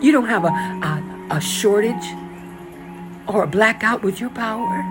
You 0.00 0.12
don't 0.12 0.26
have 0.26 0.44
a, 0.44 0.48
a, 0.48 1.36
a 1.36 1.40
shortage 1.40 2.14
or 3.26 3.44
a 3.44 3.46
blackout 3.46 4.02
with 4.02 4.20
your 4.20 4.30
power. 4.30 4.82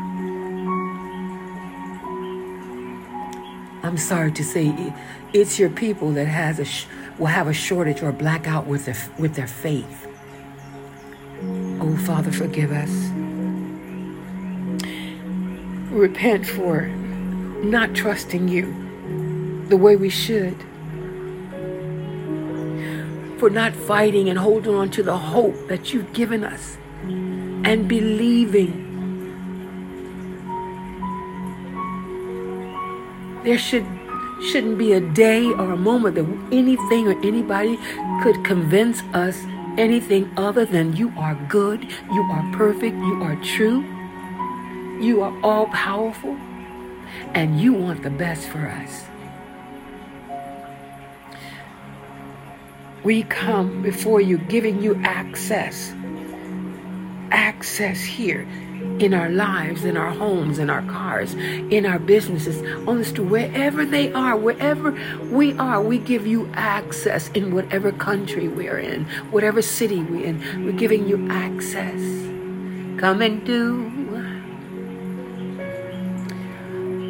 I'm 3.84 3.98
sorry 3.98 4.32
to 4.34 4.44
say, 4.44 4.94
it's 5.34 5.58
your 5.58 5.70
people 5.70 6.12
that 6.14 6.28
has 6.28 6.60
a 6.60 6.66
sh- 6.66 6.86
will 7.18 7.28
have 7.28 7.48
a 7.48 7.54
shortage 7.54 8.02
or 8.04 8.12
blackout 8.12 8.68
with 8.68 8.86
their 8.86 8.96
with 9.18 9.36
their 9.36 9.48
faith. 9.48 10.08
Oh, 11.80 11.98
Father, 12.06 12.32
forgive 12.32 12.72
us. 12.72 12.92
Repent 15.92 16.46
for 16.46 16.88
not 17.64 17.94
trusting 17.94 18.48
you 18.48 18.91
the 19.72 19.78
way 19.78 19.96
we 19.96 20.10
should. 20.10 20.56
For 23.40 23.50
not 23.50 23.74
fighting 23.74 24.30
and 24.30 24.38
holding 24.38 24.76
on 24.76 24.92
to 24.92 25.02
the 25.02 25.18
hope 25.18 25.56
that 25.70 25.94
you've 25.94 26.14
given 26.14 26.44
us 26.44 26.78
and 27.04 27.88
believing. 27.88 28.90
There 33.44 33.58
should 33.58 33.88
shouldn't 34.52 34.78
be 34.78 34.94
a 34.94 35.00
day 35.00 35.46
or 35.46 35.72
a 35.72 35.78
moment 35.78 36.16
that 36.16 36.26
anything 36.52 37.08
or 37.08 37.14
anybody 37.24 37.78
could 38.24 38.44
convince 38.44 39.02
us 39.14 39.38
anything 39.78 40.30
other 40.36 40.66
than 40.66 40.96
you 40.96 41.14
are 41.16 41.36
good, 41.48 41.88
you 42.12 42.24
are 42.24 42.58
perfect, 42.58 42.96
you 42.96 43.24
are 43.24 43.36
true, 43.38 43.86
you 45.00 45.22
are 45.22 45.34
all 45.44 45.68
powerful, 45.68 46.36
and 47.34 47.62
you 47.62 47.74
want 47.74 48.02
the 48.02 48.10
best 48.10 48.48
for 48.48 48.68
us. 48.68 49.11
We 53.04 53.24
come 53.24 53.82
before 53.82 54.22
you 54.22 54.38
giving 54.38 54.82
you 54.82 55.00
access. 55.04 55.94
Access 57.32 58.02
here 58.02 58.48
in 59.00 59.14
our 59.14 59.30
lives, 59.30 59.84
in 59.86 59.98
our 59.98 60.12
homes, 60.12 60.60
in 60.60 60.70
our 60.70 60.82
cars, 60.84 61.34
in 61.34 61.86
our 61.86 61.98
businesses, 61.98 62.62
on 62.88 63.00
the 63.00 63.06
street, 63.06 63.28
wherever 63.28 63.86
they 63.86 64.12
are, 64.14 64.36
wherever 64.36 64.92
we 65.32 65.58
are, 65.58 65.82
we 65.82 65.98
give 65.98 66.28
you 66.28 66.50
access 66.54 67.30
in 67.30 67.54
whatever 67.54 67.92
country 67.92 68.48
we're 68.48 68.78
in, 68.78 69.06
whatever 69.32 69.62
city 69.62 70.04
we're 70.04 70.26
in. 70.26 70.66
We're 70.66 70.78
giving 70.78 71.08
you 71.08 71.28
access. 71.32 72.00
Come 73.00 73.22
and 73.22 73.44
do. 73.46 73.90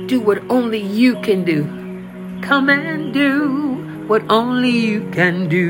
Do 0.08 0.21
what 0.21 0.41
only 0.49 0.82
you 0.82 1.15
can 1.21 1.43
do. 1.43 1.63
Come 2.41 2.69
and 2.69 3.13
do 3.13 3.81
what 4.12 4.30
only 4.30 4.71
you 4.71 5.10
can 5.12 5.47
do. 5.47 5.69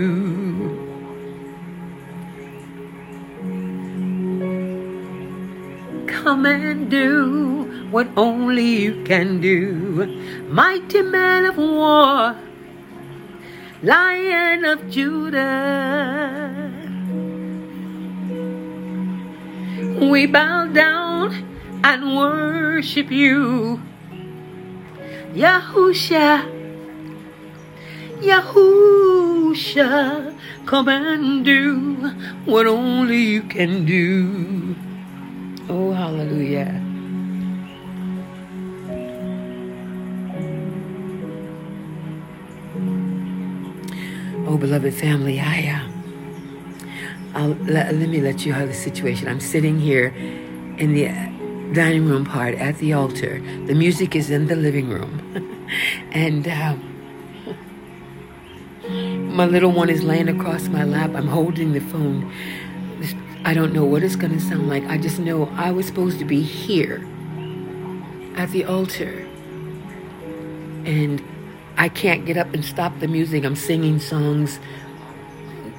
Come 6.07 6.47
and 6.47 6.89
do 6.89 7.85
what 7.91 8.07
only 8.17 8.65
you 8.65 9.03
can 9.03 9.41
do. 9.41 10.07
Mighty 10.49 11.03
man 11.03 11.45
of 11.45 11.57
war, 11.57 12.35
lion 13.83 14.65
of 14.65 14.89
Judah. 14.89 16.65
We 20.13 20.25
bow 20.25 20.65
down 20.65 21.45
and 21.83 22.17
worship 22.17 23.11
you, 23.11 23.79
Yahusha. 25.35 26.60
Yahusha, 28.21 29.83
come 30.67 30.87
and 30.89 31.43
do 31.43 31.95
what 32.45 32.67
only 32.67 33.17
you 33.17 33.41
can 33.41 33.83
do. 33.85 34.75
Oh, 35.67 35.91
hallelujah. 35.91 36.79
Oh, 44.47 44.57
beloved 44.57 44.93
family, 44.93 45.39
I, 45.39 45.81
uh, 47.33 47.47
let, 47.65 47.95
let 47.95 48.09
me 48.09 48.21
let 48.21 48.45
you 48.45 48.53
have 48.53 48.67
the 48.67 48.73
situation. 48.75 49.27
I'm 49.27 49.39
sitting 49.39 49.79
here 49.79 50.13
in 50.77 50.93
the 50.93 51.07
dining 51.73 52.05
room 52.05 52.25
part 52.25 52.53
at 52.55 52.77
the 52.77 52.93
altar. 52.93 53.39
The 53.65 53.73
music 53.73 54.15
is 54.15 54.29
in 54.29 54.45
the 54.45 54.55
living 54.55 54.89
room. 54.89 55.69
and, 56.11 56.47
um, 56.47 56.90
my 59.41 59.47
little 59.47 59.71
one 59.71 59.89
is 59.89 60.03
laying 60.03 60.29
across 60.29 60.67
my 60.67 60.83
lap. 60.83 61.15
I'm 61.15 61.27
holding 61.27 61.73
the 61.73 61.79
phone. 61.79 62.31
I 63.43 63.55
don't 63.55 63.73
know 63.73 63.83
what 63.83 64.03
it's 64.03 64.15
going 64.15 64.33
to 64.33 64.39
sound 64.39 64.69
like. 64.69 64.83
I 64.83 64.99
just 64.99 65.17
know 65.17 65.49
I 65.55 65.71
was 65.71 65.87
supposed 65.87 66.19
to 66.19 66.25
be 66.25 66.43
here 66.43 67.03
at 68.35 68.51
the 68.51 68.65
altar. 68.65 69.25
And 70.85 71.23
I 71.75 71.89
can't 71.89 72.23
get 72.23 72.37
up 72.37 72.53
and 72.53 72.63
stop 72.63 72.99
the 72.99 73.07
music. 73.07 73.43
I'm 73.43 73.55
singing 73.55 73.99
songs 73.99 74.59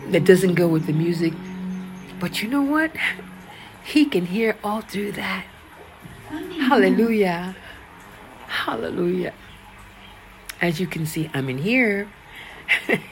that 0.09 0.25
doesn't 0.25 0.55
go 0.55 0.67
with 0.67 0.87
the 0.87 0.93
music. 0.93 1.33
But 2.19 2.43
you 2.43 2.49
know 2.49 2.63
what? 2.63 2.91
He 3.85 4.07
can 4.07 4.27
hear 4.27 4.57
all 4.65 4.81
through 4.81 5.13
that. 5.13 5.45
Hallelujah. 6.29 7.55
Hallelujah. 8.49 9.35
As 10.61 10.81
you 10.81 10.89
can 10.89 11.07
see, 11.07 11.31
I'm 11.33 11.49
in 11.49 11.59
here. 11.59 12.09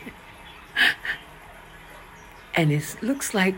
and 2.61 2.71
it 2.71 2.95
looks 3.01 3.33
like 3.33 3.55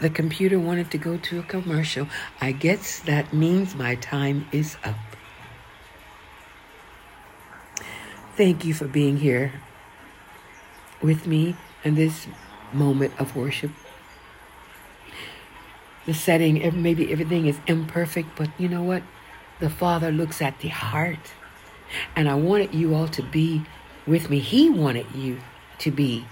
the 0.00 0.10
computer 0.10 0.58
wanted 0.58 0.90
to 0.90 0.98
go 0.98 1.16
to 1.16 1.38
a 1.38 1.44
commercial. 1.44 2.08
I 2.40 2.50
guess 2.50 2.98
that 3.06 3.32
means 3.32 3.76
my 3.76 3.94
time 3.94 4.48
is 4.50 4.76
up. 4.82 4.96
Thank 8.36 8.64
you 8.64 8.74
for 8.74 8.88
being 8.88 9.16
here 9.16 9.52
with 11.00 11.24
me 11.24 11.54
in 11.84 11.94
this 11.94 12.26
moment 12.72 13.12
of 13.20 13.36
worship. 13.36 13.70
The 16.06 16.14
setting, 16.14 16.82
maybe 16.82 17.12
everything 17.12 17.46
is 17.46 17.60
imperfect, 17.68 18.30
but 18.34 18.50
you 18.58 18.68
know 18.68 18.82
what? 18.82 19.04
The 19.60 19.70
Father 19.70 20.10
looks 20.10 20.42
at 20.42 20.58
the 20.58 20.68
heart. 20.68 21.32
And 22.16 22.28
I 22.28 22.34
wanted 22.34 22.74
you 22.74 22.92
all 22.92 23.06
to 23.06 23.22
be 23.22 23.62
with 24.04 24.30
me. 24.30 24.40
He 24.40 24.68
wanted 24.68 25.06
you 25.14 25.38
to 25.78 25.92
be 25.92 26.26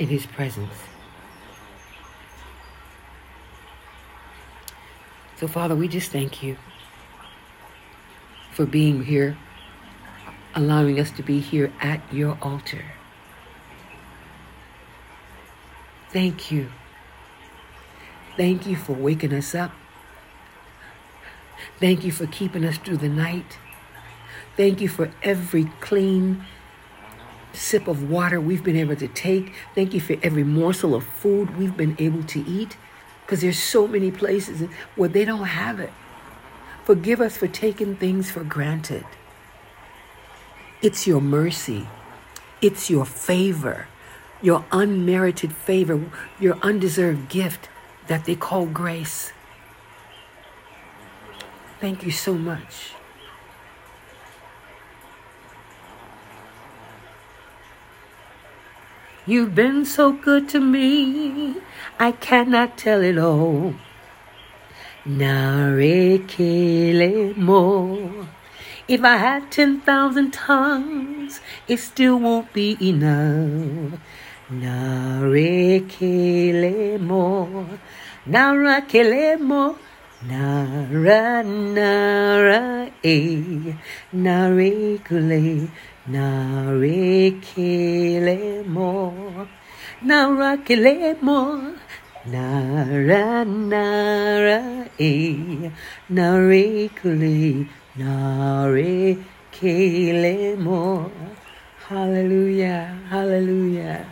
in 0.00 0.08
His 0.08 0.26
presence. 0.26 0.72
So, 5.36 5.46
Father, 5.46 5.76
we 5.76 5.88
just 5.88 6.10
thank 6.10 6.42
you 6.42 6.56
for 8.50 8.66
being 8.66 9.04
here, 9.04 9.36
allowing 10.54 10.98
us 10.98 11.10
to 11.12 11.22
be 11.22 11.38
here 11.38 11.72
at 11.80 12.00
your 12.12 12.36
altar. 12.42 12.84
Thank 16.08 16.50
you. 16.50 16.70
Thank 18.36 18.66
you 18.66 18.76
for 18.76 18.94
waking 18.94 19.34
us 19.34 19.54
up. 19.54 19.72
Thank 21.78 22.04
you 22.04 22.10
for 22.10 22.26
keeping 22.26 22.64
us 22.64 22.78
through 22.78 22.98
the 22.98 23.08
night. 23.08 23.58
Thank 24.56 24.80
you 24.80 24.88
for 24.88 25.10
every 25.22 25.64
clean 25.80 26.44
sip 27.52 27.88
of 27.88 28.10
water 28.10 28.40
we've 28.40 28.64
been 28.64 28.76
able 28.76 28.96
to 28.96 29.08
take. 29.08 29.52
Thank 29.74 29.94
you 29.94 30.00
for 30.00 30.16
every 30.22 30.44
morsel 30.44 30.94
of 30.94 31.04
food 31.04 31.56
we've 31.58 31.76
been 31.76 31.96
able 31.98 32.22
to 32.24 32.40
eat 32.46 32.76
because 33.22 33.40
there's 33.42 33.58
so 33.58 33.86
many 33.86 34.10
places 34.10 34.68
where 34.96 35.08
they 35.08 35.24
don't 35.24 35.44
have 35.44 35.80
it. 35.80 35.92
Forgive 36.84 37.20
us 37.20 37.36
for 37.36 37.46
taking 37.46 37.94
things 37.96 38.30
for 38.30 38.42
granted. 38.42 39.04
It's 40.82 41.06
your 41.06 41.20
mercy. 41.20 41.86
It's 42.60 42.90
your 42.90 43.04
favor, 43.04 43.86
your 44.42 44.64
unmerited 44.72 45.52
favor, 45.52 46.10
your 46.38 46.56
undeserved 46.62 47.28
gift 47.28 47.68
that 48.06 48.24
they 48.24 48.34
call 48.34 48.66
grace. 48.66 49.32
Thank 51.80 52.04
you 52.04 52.10
so 52.10 52.34
much. 52.34 52.92
You've 59.26 59.54
been 59.54 59.84
so 59.84 60.12
good 60.12 60.48
to 60.48 60.60
me, 60.60 61.56
I 61.98 62.12
cannot 62.12 62.78
tell 62.78 63.02
it 63.02 63.18
all. 63.18 63.74
Narekele 65.06 66.46
mo. 67.36 68.26
If 68.88 69.04
I 69.04 69.16
had 69.18 69.52
10,000 69.52 70.32
tongues, 70.32 71.40
it 71.68 71.76
still 71.78 72.18
won't 72.18 72.50
be 72.54 72.78
enough. 72.80 74.00
Narekele 74.50 75.70
mo. 77.00 77.66
Narakele 78.26 79.38
mo. 79.38 79.76
Nara 80.22 81.42
nara 81.42 82.90
e. 83.02 83.74
Narekele. 84.14 85.68
Narekele 86.10 87.58
mo. 88.66 89.46
Narakele 90.02 91.14
mo. 91.22 91.74
Nara 92.26 93.44
nara 93.44 94.90
e. 94.98 95.70
Narekele. 96.10 97.68
Narekele 97.96 99.16
mo. 100.58 101.12
Hallelujah. 101.86 102.98
Hallelujah. 103.08 104.06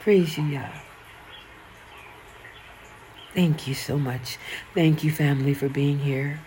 Praise 0.00 0.36
you, 0.38 0.44
Yah. 0.44 0.68
Thank 3.34 3.66
you 3.68 3.74
so 3.74 3.98
much. 3.98 4.38
Thank 4.74 5.04
you, 5.04 5.10
family, 5.12 5.54
for 5.54 5.68
being 5.68 5.98
here. 6.00 6.40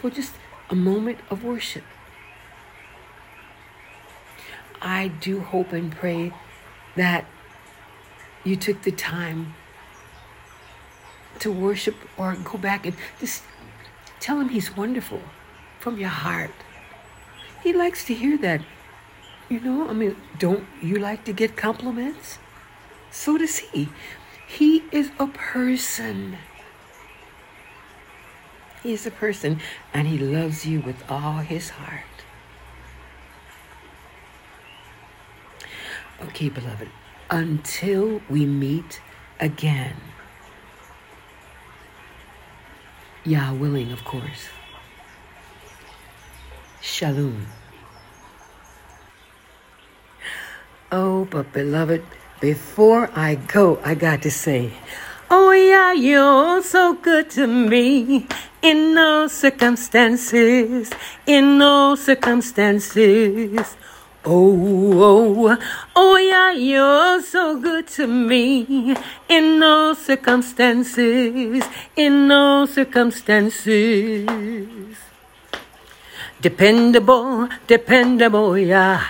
For 0.00 0.10
just 0.10 0.34
a 0.70 0.74
moment 0.74 1.18
of 1.30 1.42
worship. 1.44 1.84
I 4.84 5.08
do 5.08 5.40
hope 5.40 5.72
and 5.72 5.90
pray 5.90 6.32
that 6.94 7.24
you 8.44 8.54
took 8.54 8.82
the 8.82 8.92
time 8.92 9.54
to 11.40 11.50
worship 11.50 11.96
or 12.18 12.36
go 12.44 12.58
back 12.58 12.84
and 12.86 12.94
just 13.18 13.42
tell 14.20 14.38
him 14.38 14.50
he's 14.50 14.76
wonderful 14.76 15.22
from 15.80 15.98
your 15.98 16.10
heart. 16.10 16.52
He 17.62 17.72
likes 17.72 18.04
to 18.04 18.14
hear 18.14 18.36
that. 18.38 18.60
You 19.48 19.60
know, 19.60 19.88
I 19.88 19.92
mean, 19.92 20.16
don't 20.38 20.64
you 20.82 20.96
like 20.96 21.24
to 21.24 21.32
get 21.32 21.56
compliments? 21.56 22.38
So 23.10 23.38
does 23.38 23.58
he. 23.58 23.88
He 24.46 24.84
is 24.92 25.10
a 25.18 25.26
person. 25.26 26.38
He 28.82 28.92
is 28.92 29.06
a 29.06 29.10
person 29.10 29.60
and 29.92 30.06
he 30.06 30.18
loves 30.18 30.66
you 30.66 30.80
with 30.80 31.02
all 31.10 31.38
his 31.38 31.70
heart. 31.70 32.13
Okay, 36.22 36.48
beloved, 36.48 36.88
until 37.30 38.20
we 38.30 38.46
meet 38.46 39.00
again, 39.40 39.96
Yah 43.24 43.54
willing, 43.54 43.90
of 43.90 44.04
course. 44.04 44.48
Shalom. 46.82 47.46
Oh, 50.92 51.24
but 51.24 51.50
beloved, 51.52 52.04
before 52.40 53.10
I 53.14 53.36
go, 53.36 53.80
I 53.82 53.94
got 53.94 54.22
to 54.22 54.30
say, 54.30 54.72
Oh, 55.30 55.52
yeah, 55.52 55.92
you're 55.94 56.62
so 56.62 56.92
good 56.92 57.30
to 57.30 57.46
me 57.46 58.28
in 58.60 58.94
no 58.94 59.26
circumstances, 59.26 60.90
in 61.26 61.58
no 61.58 61.94
circumstances. 61.96 63.76
Oh, 64.26 65.02
oh, 65.02 65.58
oh, 65.94 66.16
yeah, 66.16 66.50
you're 66.52 67.20
so 67.20 67.60
good 67.60 67.86
to 67.88 68.06
me 68.06 68.96
in 69.28 69.58
no 69.58 69.92
circumstances, 69.92 71.62
in 71.94 72.26
no 72.26 72.64
circumstances. 72.64 74.26
Dependable, 76.40 77.50
dependable, 77.66 78.56
yeah. 78.56 79.08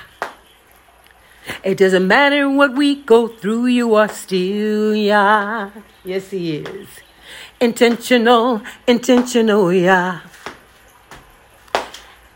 It 1.62 1.78
doesn't 1.78 2.08
matter 2.08 2.50
what 2.50 2.74
we 2.74 2.96
go 2.96 3.28
through, 3.28 3.66
you 3.66 3.94
are 3.94 4.08
still, 4.08 4.96
yeah. 4.96 5.70
Yes, 6.04 6.30
He 6.30 6.56
is. 6.56 6.88
Intentional, 7.60 8.62
intentional, 8.88 9.72
yeah. 9.72 10.22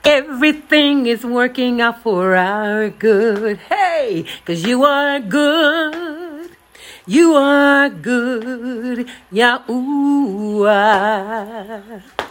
Everything 0.09 1.05
is 1.05 1.23
working 1.23 1.83
out 1.83 2.03
for 2.03 2.35
our 2.35 2.89
good. 2.89 3.59
Hey, 3.69 4.25
because 4.41 4.65
you 4.65 4.83
are 4.83 5.21
good. 5.21 6.49
You 7.05 7.35
are 7.35 7.91
good. 7.91 9.07
Yahuwah. 9.31 10.65
Ah. 10.65 12.25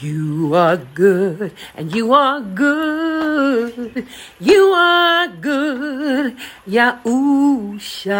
You 0.00 0.52
are 0.54 0.76
good, 0.76 1.52
and 1.74 1.94
you 1.94 2.12
are 2.12 2.40
good. 2.40 4.06
You 4.40 4.62
are 4.74 5.28
good, 5.28 6.36
Yahusha. 6.66 8.18